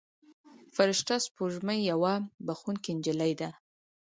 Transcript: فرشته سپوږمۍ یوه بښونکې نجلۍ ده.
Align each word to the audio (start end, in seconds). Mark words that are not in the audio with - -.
فرشته 0.75 1.15
سپوږمۍ 1.25 1.79
یوه 1.91 2.13
بښونکې 2.45 2.91
نجلۍ 2.97 3.33
ده. 3.39 3.49